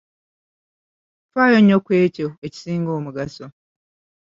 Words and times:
Ffaayo 1.27 1.57
nnyo 1.61 1.77
ku 1.85 1.91
ekyo 2.03 2.27
ekisinga 2.45 2.91
omugaso. 2.97 3.45